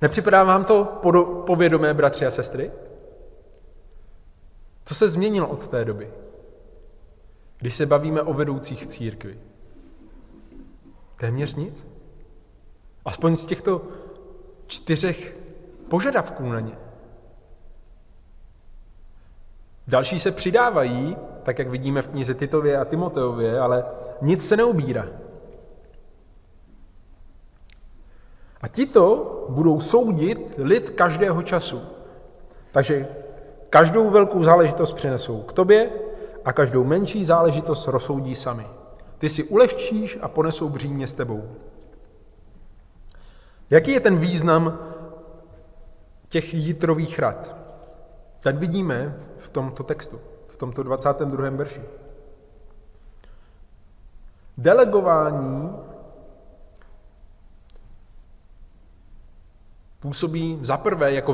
[0.00, 0.84] Nepřipadá vám to
[1.46, 2.72] povědomé, bratři a sestry?
[4.84, 6.10] Co se změnilo od té doby,
[7.58, 9.38] když se bavíme o vedoucích církvi?
[11.16, 11.86] Téměř nic.
[13.04, 13.82] Aspoň z těchto
[14.66, 15.36] čtyřech
[15.88, 16.87] požadavků na ně.
[19.88, 23.84] Další se přidávají, tak jak vidíme v knize Titově a Timoteově, ale
[24.22, 25.06] nic se neubírá.
[28.60, 31.82] A tito budou soudit lid každého času.
[32.70, 33.08] Takže
[33.70, 35.90] každou velkou záležitost přinesou k tobě
[36.44, 38.66] a každou menší záležitost rozsoudí sami.
[39.18, 41.50] Ty si ulehčíš a ponesou břímě s tebou.
[43.70, 44.78] Jaký je ten význam
[46.28, 47.56] těch jitrových rad?
[48.40, 51.50] Ten vidíme v tomto textu, v tomto 22.
[51.50, 51.82] verši.
[54.58, 55.72] Delegování
[60.00, 61.32] působí za prvé jako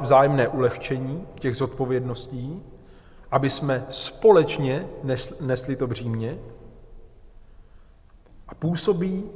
[0.00, 2.62] vzájemné ulehčení těch zodpovědností
[3.34, 4.88] aby jsme společně
[5.40, 6.38] nesli to břímě
[8.48, 9.30] a působí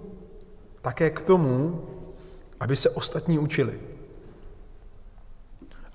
[0.81, 1.87] také k tomu,
[2.61, 3.81] aby se ostatní učili.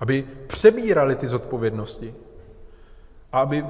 [0.00, 2.14] Aby přebírali ty zodpovědnosti.
[3.34, 3.66] A aby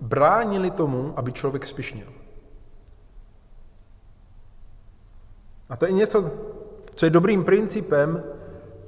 [0.00, 2.06] bránili tomu, aby člověk spišnil.
[5.68, 6.30] A to je něco,
[6.94, 8.22] co je dobrým principem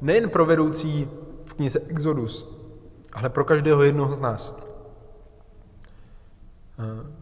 [0.01, 1.11] nejen pro vedoucí
[1.45, 2.47] v knize Exodus,
[3.13, 4.55] ale pro každého jednoho z nás.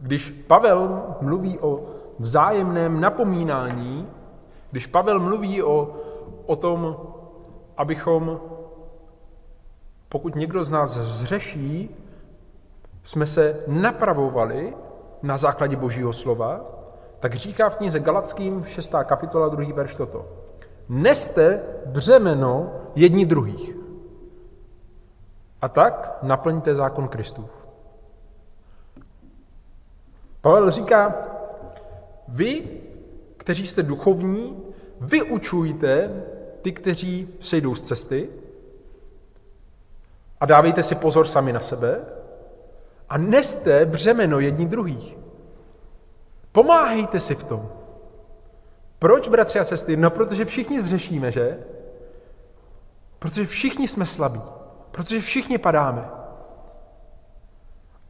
[0.03, 4.09] Když Pavel mluví o vzájemném napomínání,
[4.71, 5.97] když Pavel mluví o,
[6.47, 6.97] o tom,
[7.77, 8.41] abychom,
[10.09, 11.97] pokud někdo z nás zřeší,
[13.03, 14.75] jsme se napravovali
[15.23, 16.65] na základě Božího slova,
[17.21, 18.95] tak říká v knize Galackým 6.
[19.05, 19.75] kapitola 2.
[19.75, 20.27] verš toto.
[20.89, 23.77] Neste břemeno jedni druhých.
[25.63, 27.51] A tak naplňte zákon Kristův.
[30.41, 31.15] Pavel říká,
[32.29, 32.69] vy,
[33.37, 34.63] kteří jste duchovní,
[35.01, 36.23] vyučujte
[36.63, 38.29] ty, kteří sejdou z cesty
[40.41, 42.01] a dávejte si pozor sami na sebe
[43.09, 45.17] a neste břemeno jedni druhých.
[46.53, 47.69] Pomáhejte si v tom.
[48.99, 49.97] Proč, bratři a sestry?
[49.97, 51.59] No, protože všichni zřešíme, že?
[53.19, 54.43] Protože všichni jsme slabí.
[54.91, 56.09] Protože všichni padáme.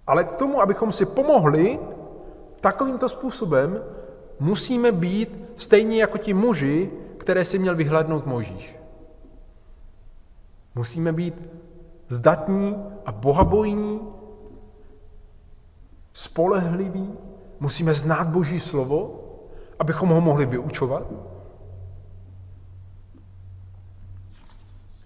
[0.06, 1.78] Ale k tomu, abychom si pomohli
[2.60, 3.84] takovýmto způsobem,
[4.40, 8.76] musíme být stejně jako ti muži, které si měl vyhlednout Mojžíš.
[10.74, 11.34] Musíme být
[12.08, 12.76] zdatní
[13.06, 14.00] a bohabojní,
[16.12, 17.12] spolehliví,
[17.60, 19.22] musíme znát Boží slovo,
[19.78, 21.06] abychom ho mohli vyučovat.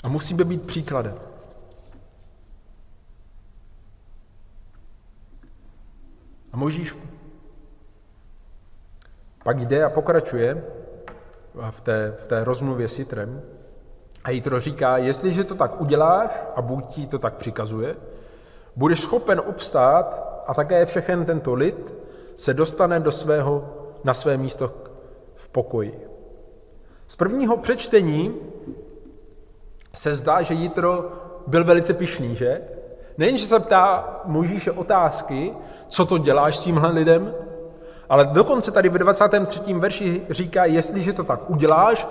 [0.05, 1.19] A musíme být příkladem.
[6.53, 6.95] A Možíš
[9.45, 10.65] pak jde a pokračuje
[11.71, 13.43] v té, v té rozmluvě s Jitrem
[14.25, 17.97] a Jitro říká, jestliže to tak uděláš a Bůh ti to tak přikazuje,
[18.77, 21.95] budeš schopen obstát a také všechen tento lid
[22.37, 23.69] se dostane do svého,
[24.05, 24.73] na své místo
[25.35, 26.09] v pokoji.
[27.07, 28.35] Z prvního přečtení
[29.95, 31.13] se zdá, že Jitro
[31.47, 32.61] byl velice pišný, že?
[33.19, 35.55] Nejenže se ptá Možíše otázky,
[35.89, 37.35] co to děláš s tímhle lidem,
[38.09, 39.75] ale dokonce tady v 23.
[39.75, 42.07] verši říká, jestliže to tak uděláš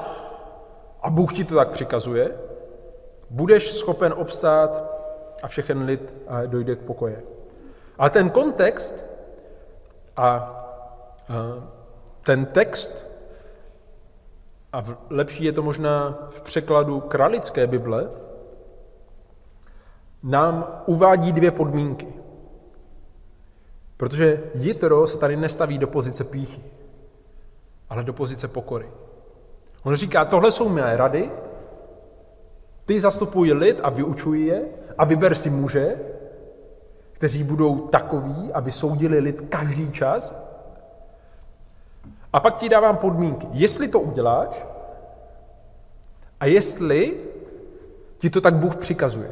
[1.01, 2.37] a Bůh ti to tak přikazuje,
[3.29, 4.83] budeš schopen obstát
[5.43, 7.23] a všechen lid dojde k pokoje.
[7.97, 9.05] Ale ten kontext
[10.17, 10.55] a
[12.21, 13.09] ten text,
[14.73, 18.09] a lepší je to možná v překladu kralické Bible,
[20.23, 22.13] nám uvádí dvě podmínky.
[23.97, 26.63] Protože Jitro se tady nestaví do pozice píchy,
[27.89, 28.91] ale do pozice pokory.
[29.83, 31.31] On říká, tohle jsou mé rady,
[32.85, 34.65] ty zastupují lid a vyučují je
[34.97, 35.99] a vyber si muže,
[37.11, 40.35] kteří budou takoví, aby soudili lid každý čas.
[42.33, 43.47] A pak ti dávám podmínky.
[43.51, 44.65] Jestli to uděláš
[46.39, 47.17] a jestli
[48.17, 49.31] ti to tak Bůh přikazuje.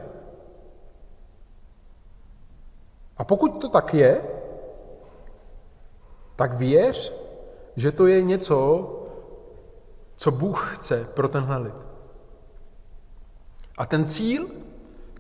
[3.17, 4.21] A pokud to tak je,
[6.35, 7.13] tak věř,
[7.75, 8.93] že to je něco,
[10.18, 11.74] co Bůh chce pro tenhle lid.
[13.78, 14.47] A ten cíl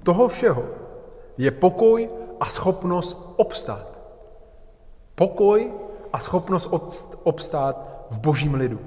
[0.03, 0.65] toho všeho
[1.37, 3.99] je pokoj a schopnost obstát.
[5.15, 5.73] Pokoj
[6.13, 6.69] a schopnost
[7.23, 8.79] obstát v božím lidu.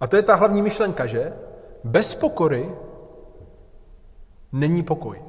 [0.00, 1.32] A to je ta hlavní myšlenka, že?
[1.84, 2.74] Bez pokory
[4.52, 5.22] není pokoj.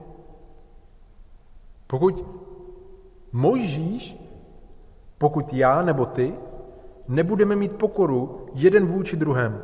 [1.87, 2.25] Pokud
[3.31, 4.25] Mojžíš
[5.17, 6.33] pokud já nebo ty
[7.07, 9.59] nebudeme mít pokoru jeden vůči druhému,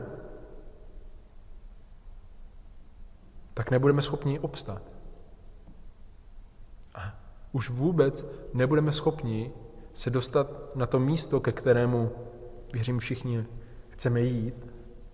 [3.53, 4.91] tak nebudeme schopni obstát.
[6.95, 7.19] A
[7.51, 9.51] už vůbec nebudeme schopni
[9.93, 12.11] se dostat na to místo, ke kterému,
[12.73, 13.45] věřím všichni,
[13.89, 14.67] chceme jít,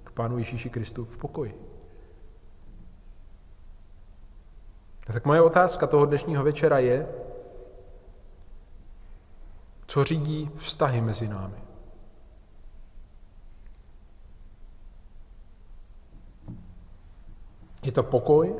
[0.04, 1.68] k Pánu Ježíši Kristu v pokoji.
[5.10, 7.08] A tak moje otázka toho dnešního večera je,
[9.86, 11.67] co řídí vztahy mezi námi.
[17.88, 18.56] Je to pokoj,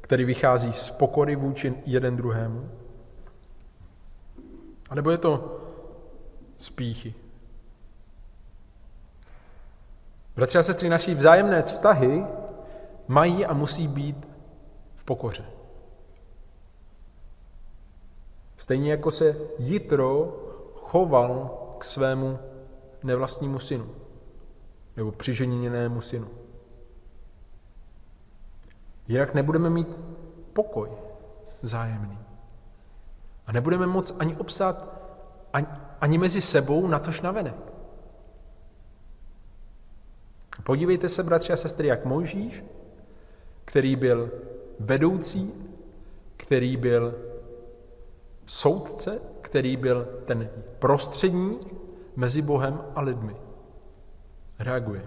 [0.00, 2.70] který vychází z pokory vůči jeden druhému?
[4.90, 5.60] A nebo je to
[6.56, 7.14] spíchy?
[10.36, 12.24] Bratři a sestry, naší vzájemné vztahy
[13.08, 14.28] mají a musí být
[14.94, 15.44] v pokoře.
[18.56, 20.36] Stejně jako se Jitro
[20.74, 22.38] choval k svému
[23.02, 23.94] nevlastnímu synu,
[24.96, 26.47] nebo přiženěnému synu.
[29.08, 29.98] Jinak nebudeme mít
[30.52, 30.90] pokoj
[31.62, 32.18] zájemný.
[33.46, 34.98] A nebudeme moc ani obstát
[35.52, 35.66] ani,
[36.00, 37.54] ani mezi sebou, natož navenek.
[40.62, 42.64] Podívejte se, bratři a sestry, jak Mojžíš,
[43.64, 44.30] který byl
[44.80, 45.52] vedoucí,
[46.36, 47.14] který byl
[48.46, 51.74] soudce, který byl ten prostředník
[52.16, 53.36] mezi Bohem a lidmi.
[54.58, 55.02] Reaguje.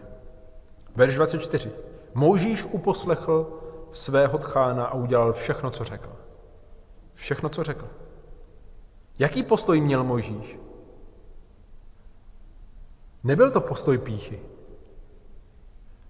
[0.96, 1.72] Verš 24.
[2.14, 3.61] Mojžíš uposlechl
[3.92, 6.10] svého tchána a udělal všechno, co řekl.
[7.14, 7.88] Všechno, co řekl.
[9.20, 10.60] Jaký postoj měl Mojžíš?
[13.24, 14.40] Nebyl to postoj píchy.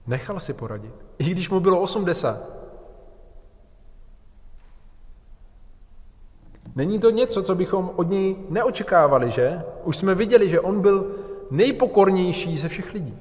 [0.08, 0.96] Nechal si poradit.
[1.18, 2.62] I když mu bylo 80.
[6.76, 9.64] Není to něco, co bychom od něj neočekávali, že?
[9.84, 11.16] Už jsme viděli, že on byl
[11.52, 13.18] nejpokornější ze všech lidí.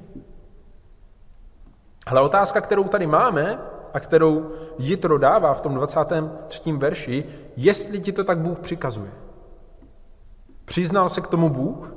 [2.06, 3.58] Ale otázka, kterou tady máme
[3.94, 6.72] a kterou Jitro dává v tom 23.
[6.72, 7.24] verši,
[7.56, 9.10] jestli ti to tak Bůh přikazuje.
[10.64, 11.94] Přiznal se k tomu Bůh?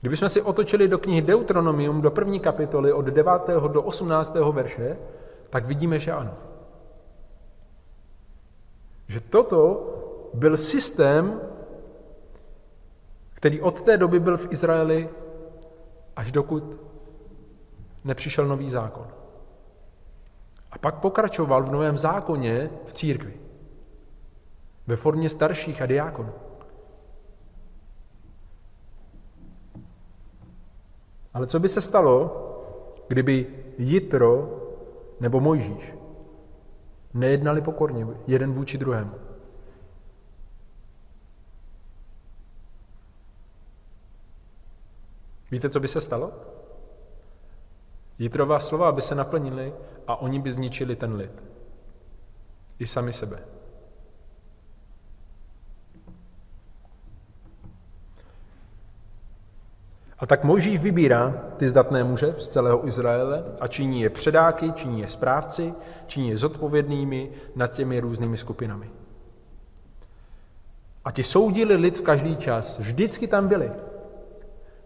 [0.00, 3.32] Kdybychom si otočili do knihy Deuteronomium do první kapitoly od 9.
[3.68, 4.34] do 18.
[4.34, 4.98] verše,
[5.50, 6.34] tak vidíme, že ano.
[9.08, 9.92] Že toto
[10.34, 11.40] byl systém,
[13.34, 15.08] který od té doby byl v Izraeli
[16.16, 16.80] až dokud
[18.04, 19.06] nepřišel nový zákon.
[20.76, 23.34] A pak pokračoval v novém zákoně v církvi
[24.86, 26.32] ve formě starších a diákonů.
[31.34, 32.42] Ale co by se stalo,
[33.08, 33.46] kdyby
[33.78, 34.60] Jitro
[35.20, 35.94] nebo Mojžíš
[37.14, 39.14] nejednali pokorně jeden vůči druhému?
[45.50, 46.32] Víte, co by se stalo?
[48.18, 49.74] Jitrová slova by se naplnily
[50.06, 51.42] a oni by zničili ten lid.
[52.78, 53.38] I sami sebe.
[60.18, 65.00] A tak Mojžíš vybírá ty zdatné muže z celého Izraele a činí je předáky, činí
[65.00, 65.74] je správci,
[66.06, 68.90] činí je zodpovědnými nad těmi různými skupinami.
[71.04, 72.78] A ti soudili lid v každý čas.
[72.78, 73.72] Vždycky tam byli.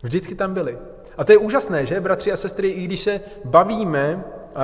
[0.02, 0.78] Vždycky tam byli.
[1.20, 4.54] A to je úžasné, že, bratři a sestry, i když se bavíme eh,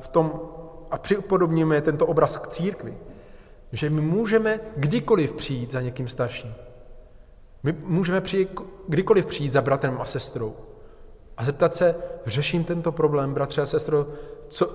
[0.00, 0.40] v tom
[0.90, 2.98] a připodobníme tento obraz k církvi,
[3.72, 6.54] že my můžeme kdykoliv přijít za někým starším.
[7.62, 10.54] My můžeme přijít, kdykoliv přijít za bratrem a sestrou
[11.36, 14.06] a zeptat se, řeším tento problém, bratře a sestro,
[14.48, 14.70] co,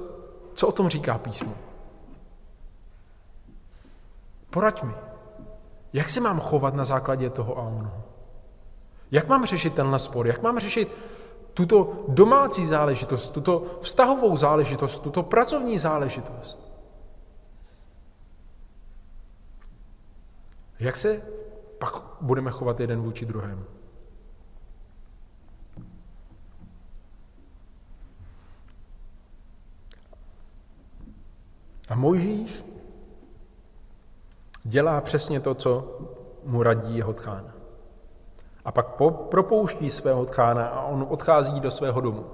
[0.53, 1.53] co o tom říká písmo?
[4.49, 4.93] Poraď mi.
[5.93, 8.08] Jak se mám chovat na základě toho a onoho?
[9.11, 10.27] Jak mám řešit tenhle spor?
[10.27, 10.97] Jak mám řešit
[11.53, 16.69] tuto domácí záležitost, tuto vztahovou záležitost, tuto pracovní záležitost?
[20.79, 21.21] Jak se
[21.79, 23.63] pak budeme chovat jeden vůči druhému.
[31.89, 32.65] A Mojžíš
[34.63, 35.99] dělá přesně to, co
[36.45, 37.58] mu radí jeho tchán.
[38.69, 42.25] A pak po, propouští svého tchána a on odchází do svého domu.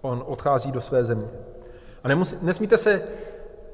[0.00, 1.28] On odchází do své země.
[2.04, 3.02] A nemusí, nesmíte, se,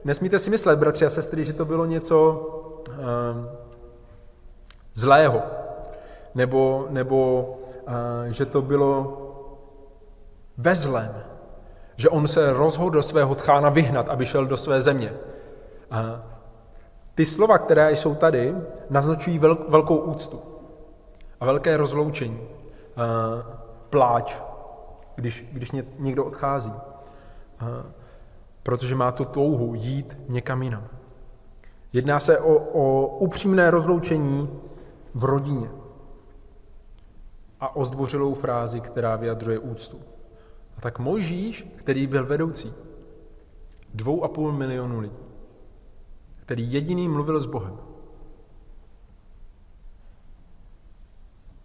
[0.05, 2.33] nesmíte si myslet, bratři a sestry, že to bylo něco,
[2.89, 3.49] um,
[4.95, 5.43] zlého,
[6.35, 7.49] nebo, nebo
[7.89, 7.95] uh,
[8.29, 9.19] že to bylo
[10.59, 11.15] ve zlém,
[11.97, 15.13] že on se rozhodl svého tchána vyhnat, aby šel do své země.
[15.93, 15.99] Uh,
[17.15, 18.55] ty slova, které jsou tady,
[18.91, 20.52] naznačují velk, velkou úctu
[21.43, 22.45] a velké rozloučení, uh,
[23.91, 24.43] pláč,
[25.17, 27.69] když, když někdo odchází, uh,
[28.63, 30.89] protože má tu touhu jít někam jinam.
[31.93, 34.61] Jedná se o, o upřímné rozloučení
[35.15, 35.71] v rodině
[37.61, 40.01] a o zdvořilou frázi, která vyjadřuje úctu.
[40.79, 42.73] A tak Mojžíš, který byl vedoucí
[43.95, 45.23] dvou a půl milionu lidí,
[46.37, 47.77] který jediný mluvil s Bohem,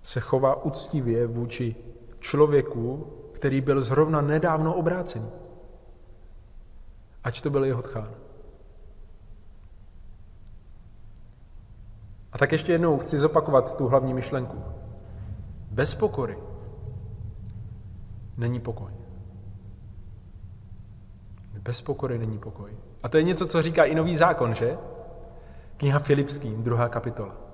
[0.07, 1.75] se chová úctivě vůči
[2.19, 5.29] člověku, který byl zrovna nedávno obrácený.
[7.23, 8.11] Ať to byl jeho tchán.
[12.31, 14.63] A tak ještě jednou chci zopakovat tu hlavní myšlenku.
[15.71, 16.37] Bez pokory
[18.37, 18.91] není pokoj.
[21.61, 22.71] Bez pokory není pokoj.
[23.03, 24.77] A to je něco, co říká i nový zákon, že?
[25.77, 27.46] Kniha Filipským, druhá kapitola.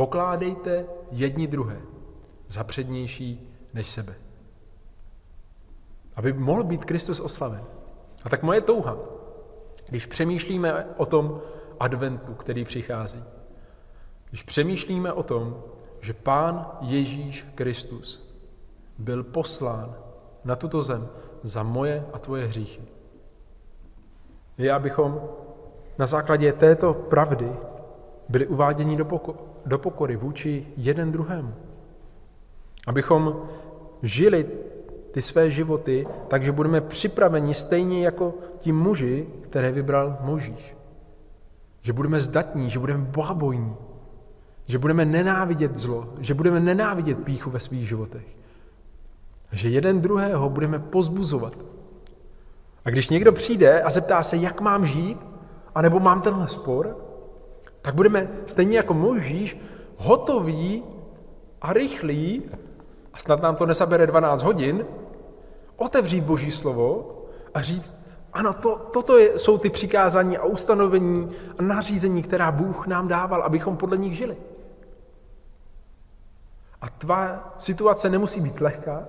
[0.00, 1.80] Pokládejte jedni druhé
[2.48, 4.14] za přednější než sebe.
[6.16, 7.64] Aby mohl být Kristus oslaven.
[8.24, 8.96] A tak moje touha,
[9.88, 11.40] když přemýšlíme o tom
[11.80, 13.24] adventu, který přichází,
[14.28, 15.62] když přemýšlíme o tom,
[16.00, 18.34] že Pán Ježíš Kristus
[18.98, 19.96] byl poslán
[20.44, 21.08] na tuto zem
[21.42, 22.82] za moje a tvoje hříchy,
[24.58, 25.20] je, abychom
[25.98, 27.52] na základě této pravdy
[28.28, 31.54] byli uváděni do, poko- do pokory vůči jeden druhému.
[32.86, 33.42] Abychom
[34.02, 34.46] žili
[35.12, 40.76] ty své životy, takže budeme připraveni stejně jako ti muži, které vybral Možíš.
[41.82, 43.76] Že budeme zdatní, že budeme bohabojní,
[44.66, 48.26] že budeme nenávidět zlo, že budeme nenávidět píchu ve svých životech.
[49.52, 51.54] Že jeden druhého budeme pozbuzovat.
[52.84, 55.18] A když někdo přijde a zeptá se, jak mám žít,
[55.74, 57.09] anebo mám tenhle spor,
[57.82, 59.58] tak budeme stejně jako Možíš
[59.96, 60.82] hotoví
[61.60, 62.42] a rychlí,
[63.12, 64.86] a snad nám to nesabere 12 hodin,
[65.76, 67.16] otevřít Boží slovo
[67.54, 68.02] a říct,
[68.32, 73.42] ano, to, toto je, jsou ty přikázání a ustanovení a nařízení, která Bůh nám dával,
[73.42, 74.36] abychom podle nich žili.
[76.80, 79.08] A tvá situace nemusí být lehká,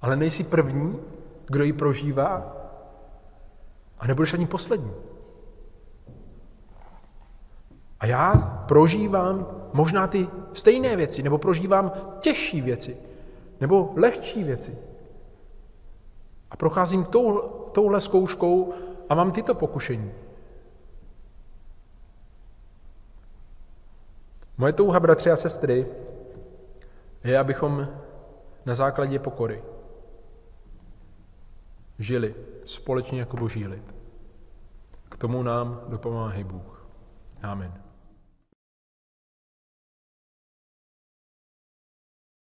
[0.00, 1.00] ale nejsi první,
[1.46, 2.56] kdo ji prožívá,
[3.98, 4.92] a nebudeš ani poslední.
[8.02, 8.34] A já
[8.68, 12.96] prožívám možná ty stejné věci, nebo prožívám těžší věci,
[13.60, 14.78] nebo lehčí věci.
[16.50, 17.40] A procházím tou,
[17.72, 18.72] touhle zkouškou
[19.08, 20.12] a mám tyto pokušení.
[24.58, 25.86] Moje touha, bratři a sestry,
[27.24, 27.88] je, abychom
[28.66, 29.62] na základě pokory
[31.98, 32.34] žili
[32.64, 33.94] společně jako boží lid.
[35.08, 36.86] K tomu nám dopomáhá Bůh.
[37.42, 37.81] Amen.